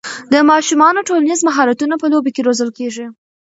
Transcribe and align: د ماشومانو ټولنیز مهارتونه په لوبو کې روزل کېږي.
د 0.33 0.35
ماشومانو 0.51 1.05
ټولنیز 1.07 1.39
مهارتونه 1.49 1.95
په 1.99 2.07
لوبو 2.11 2.29
کې 2.35 2.45
روزل 2.47 2.69
کېږي. 2.77 3.05